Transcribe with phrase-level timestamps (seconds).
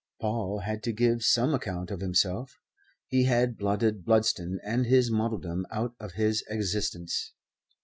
[0.19, 2.57] Paul had to give some account of himself.
[3.05, 7.33] He had blotted Bludston and his modeldom out of his existence.